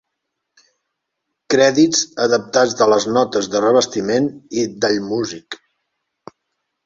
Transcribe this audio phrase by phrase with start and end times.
[1.53, 4.29] Crèdits adaptats de les notes de revestiment
[4.61, 5.59] i d'Allmusic.